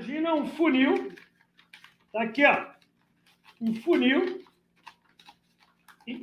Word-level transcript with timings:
Imagina 0.00 0.34
um 0.34 0.46
funil. 0.46 1.12
Tá 2.10 2.22
aqui, 2.22 2.42
ó. 2.46 2.64
Um 3.60 3.74
funil 3.74 4.42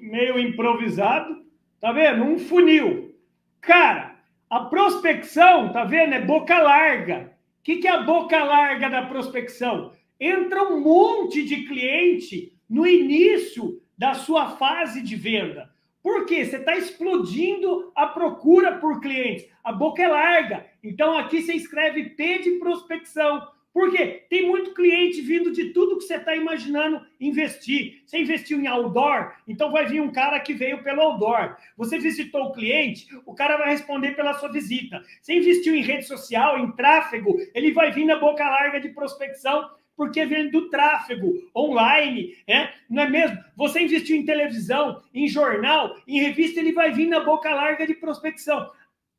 meio 0.02 0.40
improvisado. 0.40 1.46
Tá 1.80 1.92
vendo? 1.92 2.24
Um 2.24 2.40
funil. 2.40 3.16
Cara, 3.62 4.16
a 4.50 4.62
prospecção, 4.62 5.72
tá 5.72 5.84
vendo? 5.84 6.14
É 6.14 6.26
boca 6.26 6.58
larga. 6.58 7.32
O 7.60 7.64
que, 7.64 7.76
que 7.76 7.88
é 7.88 7.92
a 7.92 8.02
boca 8.02 8.44
larga 8.44 8.90
da 8.90 9.04
prospecção? 9.06 9.92
Entra 10.20 10.64
um 10.64 10.82
monte 10.82 11.44
de 11.46 11.68
cliente 11.68 12.58
no 12.68 12.88
início 12.88 13.80
da 13.96 14.16
sua 14.16 14.58
fase 14.58 15.04
de 15.04 15.16
venda. 15.16 15.70
Por 16.02 16.26
quê? 16.26 16.44
Você 16.44 16.58
está 16.58 16.76
explodindo 16.76 17.92
a 17.96 18.08
procura 18.08 18.80
por 18.80 19.00
clientes. 19.02 19.48
A 19.64 19.72
boca 19.72 20.02
é 20.02 20.08
larga. 20.08 20.66
Então 20.84 21.16
aqui 21.16 21.44
você 21.44 21.54
escreve 21.54 22.10
P 22.12 22.40
de 22.40 22.52
prospecção. 22.58 23.56
Por 23.78 23.92
quê? 23.92 24.26
Tem 24.28 24.48
muito 24.48 24.74
cliente 24.74 25.22
vindo 25.22 25.52
de 25.52 25.66
tudo 25.66 26.00
que 26.00 26.06
você 26.06 26.16
está 26.16 26.36
imaginando 26.36 27.00
investir. 27.22 28.02
Você 28.04 28.18
investiu 28.18 28.60
em 28.60 28.66
outdoor, 28.66 29.34
então 29.48 29.72
vai 29.72 29.86
vir 29.86 30.02
um 30.02 30.12
cara 30.12 30.40
que 30.40 30.52
veio 30.52 30.82
pelo 30.82 31.00
outdoor. 31.00 31.56
Você 31.78 32.00
visitou 32.00 32.46
o 32.46 32.54
cliente, 32.54 33.08
o 33.24 33.36
cara 33.36 33.56
vai 33.56 33.70
responder 33.70 34.16
pela 34.16 34.34
sua 34.34 34.52
visita. 34.52 35.00
Você 35.22 35.36
investiu 35.36 35.76
em 35.76 35.84
rede 35.84 36.08
social, 36.08 36.58
em 36.58 36.72
tráfego, 36.72 37.38
ele 37.54 37.72
vai 37.72 37.92
vir 37.92 38.06
na 38.06 38.16
boca 38.16 38.44
larga 38.50 38.82
de 38.82 38.90
prospecção 38.90 39.70
porque 39.96 40.26
vem 40.26 40.50
do 40.50 40.72
tráfego 40.72 41.32
online, 41.56 42.36
é? 42.48 42.70
não 42.90 43.04
é 43.04 43.10
mesmo? 43.10 43.38
Você 43.56 43.84
investiu 43.84 44.18
em 44.18 44.26
televisão, 44.26 45.04
em 45.14 45.28
jornal, 45.28 45.96
em 46.08 46.20
revista, 46.20 46.60
ele 46.60 46.74
vai 46.74 46.92
vir 46.92 47.06
na 47.06 47.20
boca 47.20 47.54
larga 47.54 47.86
de 47.86 47.94
prospecção. 47.94 48.72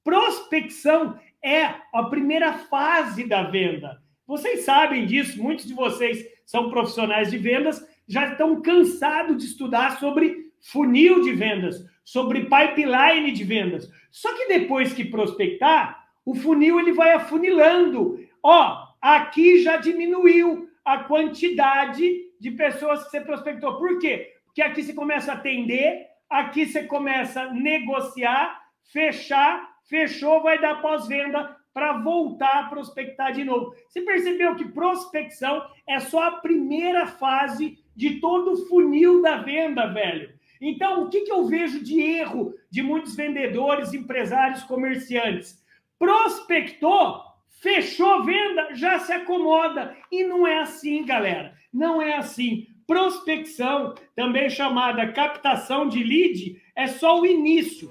Prospecção 0.03 1.17
é 1.41 1.63
a 1.95 2.03
primeira 2.11 2.55
fase 2.55 3.23
da 3.23 3.45
venda. 3.45 4.03
Vocês 4.29 4.61
sabem 4.61 5.07
disso, 5.07 5.43
muitos 5.43 5.65
de 5.65 5.73
vocês 5.73 6.23
são 6.45 6.69
profissionais 6.69 7.31
de 7.31 7.39
vendas, 7.39 7.83
já 8.07 8.29
estão 8.29 8.61
cansados 8.61 9.39
de 9.39 9.47
estudar 9.47 9.99
sobre 9.99 10.53
funil 10.61 11.23
de 11.23 11.33
vendas, 11.33 11.83
sobre 12.05 12.43
pipeline 12.43 13.33
de 13.33 13.43
vendas. 13.43 13.91
Só 14.11 14.31
que 14.37 14.47
depois 14.49 14.93
que 14.93 15.03
prospectar, 15.03 16.11
o 16.27 16.35
funil 16.35 16.79
ele 16.79 16.93
vai 16.93 17.13
afunilando. 17.15 18.21
Ó, 18.43 18.87
aqui 19.01 19.63
já 19.63 19.79
diminuiu, 19.79 20.69
a 20.85 21.05
quantidade 21.05 22.03
de 22.39 22.51
pessoas 22.51 23.05
que 23.05 23.11
você 23.11 23.23
prospectou. 23.23 23.79
Por 23.79 23.99
quê? 23.99 24.35
Porque 24.45 24.61
aqui 24.61 24.83
você 24.83 24.93
começa 24.93 25.33
a 25.33 25.37
atender, 25.37 26.07
aqui 26.29 26.67
você 26.67 26.83
começa 26.83 27.43
a 27.43 27.53
negociar, 27.53 28.61
fechar, 28.93 29.71
fechou, 29.89 30.43
vai 30.43 30.61
dar 30.61 30.83
pós-venda 30.83 31.57
para 31.79 31.93
voltar 31.99 32.59
a 32.59 32.65
prospectar 32.65 33.33
de 33.33 33.45
novo. 33.45 33.73
Você 33.89 34.01
percebeu 34.01 34.57
que 34.57 34.67
prospecção 34.67 35.65
é 35.87 36.01
só 36.01 36.25
a 36.25 36.33
primeira 36.33 37.07
fase 37.07 37.79
de 37.95 38.19
todo 38.19 38.55
o 38.55 38.67
funil 38.67 39.23
da 39.23 39.37
venda, 39.37 39.87
velho. 39.87 40.35
Então, 40.61 41.05
o 41.05 41.09
que, 41.09 41.21
que 41.21 41.31
eu 41.31 41.47
vejo 41.47 41.81
de 41.81 42.01
erro 42.01 42.53
de 42.69 42.83
muitos 42.83 43.15
vendedores, 43.15 43.95
empresários, 43.95 44.65
comerciantes? 44.65 45.65
Prospectou, 45.97 47.23
Fechou 47.61 48.25
venda, 48.25 48.75
já 48.75 48.99
se 48.99 49.13
acomoda. 49.13 49.97
E 50.11 50.25
não 50.25 50.47
é 50.47 50.61
assim, 50.61 51.05
galera. 51.05 51.55
Não 51.73 52.03
é 52.03 52.17
assim. 52.17 52.67
Prospecção, 52.89 53.95
também 54.17 54.51
chamada 54.51 55.13
captação 55.13 55.89
de 55.89 56.03
lead, 56.03 56.61
é 56.75 56.89
só 56.89 57.21
o 57.21 57.27
início. 57.27 57.89